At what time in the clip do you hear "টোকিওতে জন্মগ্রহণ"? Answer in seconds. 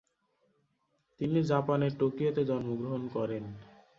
1.99-3.03